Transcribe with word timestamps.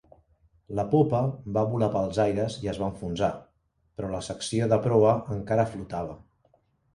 La 0.77 0.83
popa 0.93 1.19
va 1.57 1.65
volar 1.73 1.89
pels 1.95 2.19
aires 2.23 2.55
i 2.63 2.71
es 2.71 2.79
va 2.85 2.87
enfonsar, 2.93 3.29
però 4.01 4.11
la 4.15 4.23
secció 4.29 4.71
de 4.73 4.81
proa 4.87 5.13
encara 5.37 5.69
flotava. 5.77 6.19